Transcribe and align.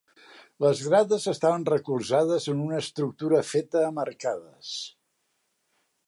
Les 0.63 0.79
grades 0.85 1.27
estaven 1.31 1.65
recolzades 1.71 2.47
en 2.53 2.63
una 2.67 2.79
estructura 2.85 3.41
feta 3.49 3.83
amb 3.89 4.03
arcades. 4.05 4.71